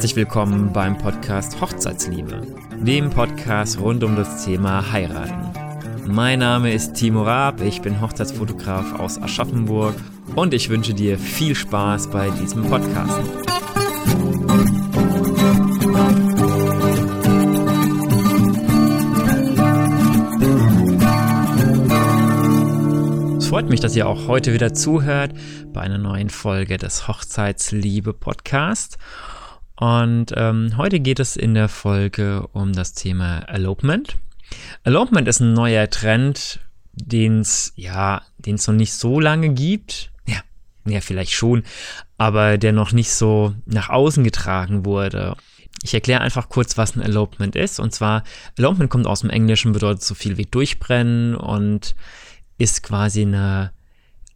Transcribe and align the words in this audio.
Herzlich 0.00 0.16
willkommen 0.16 0.72
beim 0.72 0.96
Podcast 0.96 1.60
Hochzeitsliebe, 1.60 2.40
dem 2.80 3.10
Podcast 3.10 3.78
rund 3.78 4.02
um 4.02 4.16
das 4.16 4.46
Thema 4.46 4.92
Heiraten. 4.92 5.52
Mein 6.06 6.38
Name 6.38 6.72
ist 6.72 6.94
Timo 6.94 7.22
Raab, 7.22 7.60
ich 7.60 7.82
bin 7.82 8.00
Hochzeitsfotograf 8.00 8.98
aus 8.98 9.20
Aschaffenburg 9.20 9.94
und 10.34 10.54
ich 10.54 10.70
wünsche 10.70 10.94
dir 10.94 11.18
viel 11.18 11.54
Spaß 11.54 12.08
bei 12.08 12.30
diesem 12.30 12.62
Podcast. 12.62 13.20
Es 23.36 23.48
freut 23.48 23.68
mich, 23.68 23.80
dass 23.80 23.94
ihr 23.94 24.08
auch 24.08 24.28
heute 24.28 24.54
wieder 24.54 24.72
zuhört 24.72 25.34
bei 25.74 25.82
einer 25.82 25.98
neuen 25.98 26.30
Folge 26.30 26.78
des 26.78 27.06
Hochzeitsliebe 27.06 28.14
Podcast. 28.14 28.96
Und 29.80 30.34
ähm, 30.36 30.76
heute 30.76 31.00
geht 31.00 31.20
es 31.20 31.36
in 31.36 31.54
der 31.54 31.70
Folge 31.70 32.46
um 32.52 32.74
das 32.74 32.92
Thema 32.92 33.38
Elopement. 33.48 34.14
Elopement 34.84 35.26
ist 35.26 35.40
ein 35.40 35.54
neuer 35.54 35.88
Trend, 35.88 36.60
den 36.92 37.40
es 37.40 37.72
ja, 37.76 38.20
den 38.36 38.56
es 38.56 38.66
noch 38.66 38.74
nicht 38.74 38.92
so 38.92 39.20
lange 39.20 39.48
gibt. 39.48 40.10
Ja, 40.26 40.42
ja, 40.84 41.00
vielleicht 41.00 41.32
schon, 41.32 41.64
aber 42.18 42.58
der 42.58 42.74
noch 42.74 42.92
nicht 42.92 43.10
so 43.10 43.54
nach 43.64 43.88
außen 43.88 44.22
getragen 44.22 44.84
wurde. 44.84 45.34
Ich 45.82 45.94
erkläre 45.94 46.20
einfach 46.20 46.50
kurz, 46.50 46.76
was 46.76 46.94
ein 46.94 47.00
Elopement 47.00 47.56
ist. 47.56 47.80
Und 47.80 47.94
zwar, 47.94 48.24
Elopement 48.58 48.90
kommt 48.90 49.06
aus 49.06 49.22
dem 49.22 49.30
Englischen, 49.30 49.72
bedeutet 49.72 50.02
so 50.02 50.14
viel 50.14 50.36
wie 50.36 50.44
durchbrennen 50.44 51.34
und 51.34 51.94
ist 52.58 52.82
quasi 52.82 53.22
eine 53.22 53.72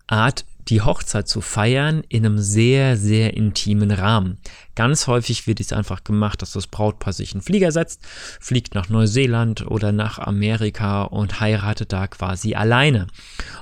Art 0.07 0.47
die 0.69 0.83
Hochzeit 0.83 1.29
zu 1.29 1.41
feiern 1.41 2.03
in 2.09 2.25
einem 2.25 2.39
sehr, 2.39 2.97
sehr 2.97 3.35
intimen 3.35 3.91
Rahmen. 3.91 4.39
Ganz 4.75 5.07
häufig 5.07 5.47
wird 5.47 5.61
es 5.61 5.73
einfach 5.73 6.05
gemacht, 6.05 6.43
dass 6.43 6.53
das 6.53 6.67
Brautpaar 6.67 7.13
sich 7.13 7.33
in 7.33 7.41
den 7.41 7.45
Flieger 7.45 7.71
setzt, 7.71 8.01
fliegt 8.41 8.75
nach 8.75 8.89
Neuseeland 8.89 9.67
oder 9.67 9.93
nach 9.93 10.19
Amerika 10.19 11.03
und 11.03 11.41
heiratet 11.41 11.93
da 11.93 12.07
quasi 12.07 12.55
alleine. 12.55 13.07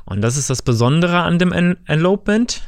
Und 0.05 0.23
das 0.23 0.37
ist 0.37 0.49
das 0.51 0.63
Besondere 0.63 1.21
an 1.21 1.39
dem 1.39 1.53
Elopement, 1.87 2.63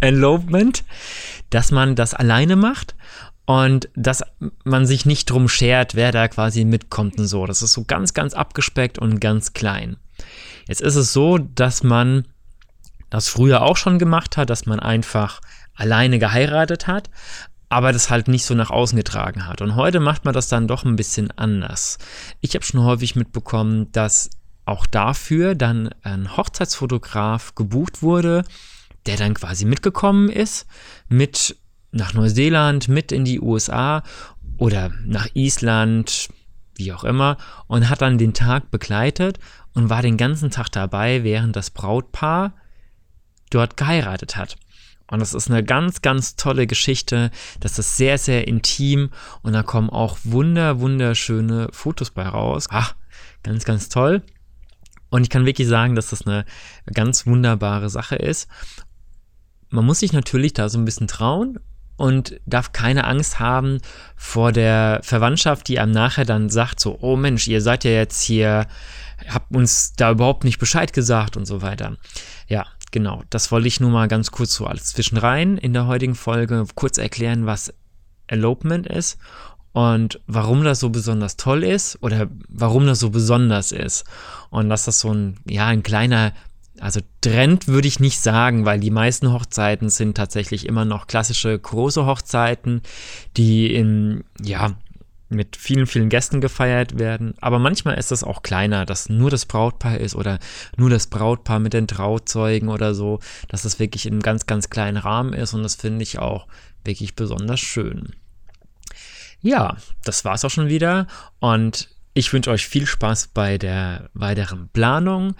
Elopement, 0.00 0.84
dass 1.50 1.70
man 1.70 1.96
das 1.96 2.14
alleine 2.14 2.56
macht 2.56 2.94
und 3.46 3.88
dass 3.96 4.22
man 4.64 4.86
sich 4.86 5.06
nicht 5.06 5.30
drum 5.30 5.48
schert, 5.48 5.94
wer 5.94 6.12
da 6.12 6.28
quasi 6.28 6.64
mitkommt 6.64 7.18
und 7.18 7.26
so. 7.26 7.46
Das 7.46 7.62
ist 7.62 7.72
so 7.72 7.84
ganz, 7.84 8.14
ganz 8.14 8.34
abgespeckt 8.34 8.98
und 8.98 9.20
ganz 9.20 9.54
klein. 9.54 9.96
Jetzt 10.68 10.82
ist 10.82 10.96
es 10.96 11.12
so, 11.12 11.38
dass 11.38 11.82
man 11.82 12.28
das 13.10 13.28
früher 13.28 13.62
auch 13.62 13.76
schon 13.76 13.98
gemacht 13.98 14.36
hat, 14.36 14.50
dass 14.50 14.66
man 14.66 14.80
einfach 14.80 15.40
alleine 15.74 16.18
geheiratet 16.18 16.86
hat, 16.86 17.10
aber 17.68 17.92
das 17.92 18.10
halt 18.10 18.28
nicht 18.28 18.44
so 18.44 18.54
nach 18.54 18.70
außen 18.70 18.96
getragen 18.96 19.46
hat. 19.46 19.60
Und 19.60 19.76
heute 19.76 20.00
macht 20.00 20.24
man 20.24 20.34
das 20.34 20.48
dann 20.48 20.68
doch 20.68 20.84
ein 20.84 20.96
bisschen 20.96 21.30
anders. 21.32 21.98
Ich 22.40 22.54
habe 22.54 22.64
schon 22.64 22.82
häufig 22.82 23.16
mitbekommen, 23.16 23.90
dass 23.92 24.30
auch 24.64 24.86
dafür 24.86 25.54
dann 25.54 25.90
ein 26.02 26.36
Hochzeitsfotograf 26.36 27.54
gebucht 27.54 28.02
wurde, 28.02 28.44
der 29.06 29.16
dann 29.16 29.34
quasi 29.34 29.64
mitgekommen 29.64 30.28
ist, 30.28 30.66
mit 31.08 31.56
nach 31.92 32.14
Neuseeland, 32.14 32.88
mit 32.88 33.12
in 33.12 33.24
die 33.24 33.40
USA 33.40 34.02
oder 34.58 34.90
nach 35.04 35.28
Island, 35.34 36.28
wie 36.74 36.92
auch 36.92 37.04
immer, 37.04 37.36
und 37.66 37.88
hat 37.88 38.02
dann 38.02 38.18
den 38.18 38.34
Tag 38.34 38.70
begleitet 38.70 39.38
und 39.74 39.90
war 39.90 40.02
den 40.02 40.16
ganzen 40.16 40.50
Tag 40.50 40.70
dabei, 40.70 41.24
während 41.24 41.56
das 41.56 41.70
Brautpaar 41.70 42.52
dort 43.50 43.76
geheiratet 43.76 44.36
hat. 44.36 44.56
Und 45.10 45.18
das 45.18 45.34
ist 45.34 45.50
eine 45.50 45.64
ganz, 45.64 46.02
ganz 46.02 46.36
tolle 46.36 46.66
Geschichte. 46.66 47.30
Das 47.58 47.78
ist 47.78 47.96
sehr, 47.96 48.16
sehr 48.16 48.46
intim 48.46 49.10
und 49.42 49.52
da 49.52 49.62
kommen 49.62 49.90
auch 49.90 50.18
wunder, 50.22 50.78
wunderschöne 50.80 51.68
Fotos 51.72 52.10
bei 52.10 52.22
raus. 52.22 52.66
Ach, 52.70 52.94
ganz, 53.42 53.64
ganz 53.64 53.88
toll. 53.88 54.22
Und 55.10 55.22
ich 55.22 55.30
kann 55.30 55.46
wirklich 55.46 55.66
sagen, 55.66 55.96
dass 55.96 56.10
das 56.10 56.26
eine 56.26 56.44
ganz 56.92 57.26
wunderbare 57.26 57.90
Sache 57.90 58.14
ist. 58.14 58.48
Man 59.68 59.84
muss 59.84 60.00
sich 60.00 60.12
natürlich 60.12 60.52
da 60.52 60.68
so 60.68 60.78
ein 60.78 60.84
bisschen 60.84 61.08
trauen 61.08 61.58
und 61.96 62.40
darf 62.46 62.72
keine 62.72 63.04
Angst 63.04 63.40
haben 63.40 63.78
vor 64.16 64.52
der 64.52 65.00
Verwandtschaft, 65.02 65.68
die 65.68 65.80
einem 65.80 65.92
nachher 65.92 66.24
dann 66.24 66.48
sagt, 66.48 66.80
so, 66.80 66.98
oh 67.00 67.16
Mensch, 67.16 67.48
ihr 67.48 67.60
seid 67.60 67.84
ja 67.84 67.90
jetzt 67.90 68.22
hier, 68.22 68.68
habt 69.28 69.54
uns 69.54 69.92
da 69.94 70.12
überhaupt 70.12 70.44
nicht 70.44 70.58
Bescheid 70.58 70.92
gesagt 70.92 71.36
und 71.36 71.46
so 71.46 71.60
weiter. 71.62 71.96
Ja, 72.48 72.66
genau, 72.90 73.22
das 73.30 73.50
wollte 73.52 73.68
ich 73.68 73.80
nur 73.80 73.90
mal 73.90 74.08
ganz 74.08 74.30
kurz 74.30 74.54
so 74.54 74.66
alles 74.66 74.86
zwischenrein 74.86 75.58
in 75.58 75.72
der 75.72 75.86
heutigen 75.86 76.14
Folge 76.14 76.64
kurz 76.74 76.98
erklären, 76.98 77.46
was 77.46 77.72
Elopement 78.26 78.86
ist 78.86 79.18
und 79.72 80.20
warum 80.26 80.64
das 80.64 80.80
so 80.80 80.90
besonders 80.90 81.36
toll 81.36 81.64
ist 81.64 81.98
oder 82.02 82.28
warum 82.48 82.86
das 82.86 83.00
so 83.00 83.10
besonders 83.10 83.72
ist. 83.72 84.04
Und 84.50 84.68
dass 84.68 84.84
das 84.84 85.00
so 85.00 85.12
ein, 85.12 85.38
ja, 85.48 85.66
ein 85.66 85.82
kleiner, 85.82 86.32
also 86.80 87.00
Trend 87.20 87.68
würde 87.68 87.88
ich 87.88 88.00
nicht 88.00 88.20
sagen, 88.20 88.64
weil 88.64 88.80
die 88.80 88.90
meisten 88.90 89.32
Hochzeiten 89.32 89.88
sind 89.88 90.16
tatsächlich 90.16 90.66
immer 90.66 90.84
noch 90.84 91.06
klassische 91.06 91.56
große 91.56 92.04
Hochzeiten, 92.04 92.82
die 93.36 93.72
in, 93.72 94.24
ja, 94.42 94.72
mit 95.30 95.56
vielen, 95.56 95.86
vielen 95.86 96.08
Gästen 96.08 96.40
gefeiert 96.40 96.98
werden. 96.98 97.34
Aber 97.40 97.58
manchmal 97.58 97.98
ist 97.98 98.12
es 98.12 98.24
auch 98.24 98.42
kleiner, 98.42 98.84
dass 98.84 99.08
nur 99.08 99.30
das 99.30 99.46
Brautpaar 99.46 99.98
ist 99.98 100.14
oder 100.14 100.38
nur 100.76 100.90
das 100.90 101.06
Brautpaar 101.06 101.60
mit 101.60 101.72
den 101.72 101.86
Trauzeugen 101.86 102.68
oder 102.68 102.94
so, 102.94 103.20
dass 103.48 103.64
es 103.64 103.78
wirklich 103.78 104.06
in 104.06 104.14
einem 104.14 104.22
ganz, 104.22 104.46
ganz 104.46 104.70
kleinen 104.70 104.96
Rahmen 104.96 105.32
ist 105.32 105.54
und 105.54 105.62
das 105.62 105.76
finde 105.76 106.02
ich 106.02 106.18
auch 106.18 106.46
wirklich 106.84 107.14
besonders 107.14 107.60
schön. 107.60 108.14
Ja, 109.40 109.76
das 110.04 110.24
war's 110.24 110.44
auch 110.44 110.50
schon 110.50 110.68
wieder 110.68 111.06
und 111.38 111.88
ich 112.12 112.32
wünsche 112.32 112.50
euch 112.50 112.66
viel 112.66 112.86
Spaß 112.86 113.28
bei 113.28 113.56
der 113.56 114.10
weiteren 114.14 114.68
Planung. 114.68 115.36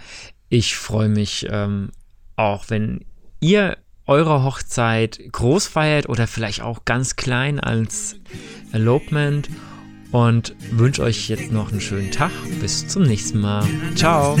Ich 0.49 0.75
freue 0.75 1.09
mich 1.09 1.47
ähm, 1.49 1.91
auch, 2.37 2.65
wenn 2.69 3.05
ihr 3.41 3.77
eure 4.05 4.43
Hochzeit 4.43 5.19
groß 5.31 5.67
feiert 5.67 6.09
oder 6.09 6.27
vielleicht 6.27 6.61
auch 6.61 6.85
ganz 6.85 7.15
klein 7.15 7.59
als 7.59 8.15
Elopement 8.71 9.49
und 10.11 10.55
wünsche 10.71 11.03
euch 11.03 11.29
jetzt 11.29 11.51
noch 11.51 11.71
einen 11.71 11.81
schönen 11.81 12.11
Tag. 12.11 12.31
Bis 12.59 12.87
zum 12.87 13.03
nächsten 13.03 13.39
Mal. 13.39 13.65
Ciao. 13.95 14.37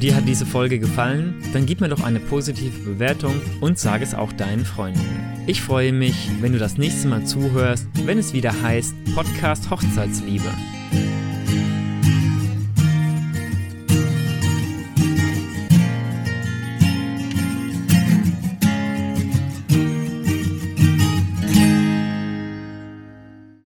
Dir 0.00 0.14
hat 0.14 0.28
diese 0.28 0.46
Folge 0.46 0.78
gefallen? 0.78 1.34
Dann 1.52 1.66
gib 1.66 1.80
mir 1.80 1.88
doch 1.88 2.04
eine 2.04 2.20
positive 2.20 2.78
Bewertung 2.84 3.40
und 3.60 3.80
sage 3.80 4.04
es 4.04 4.14
auch 4.14 4.32
deinen 4.32 4.64
Freunden. 4.64 5.00
Ich 5.48 5.60
freue 5.60 5.92
mich, 5.92 6.30
wenn 6.40 6.52
du 6.52 6.58
das 6.58 6.78
nächste 6.78 7.08
Mal 7.08 7.24
zuhörst, 7.24 7.88
wenn 8.04 8.18
es 8.18 8.32
wieder 8.32 8.62
heißt 8.62 8.94
Podcast 9.14 9.70
Hochzeitsliebe. 9.70 10.50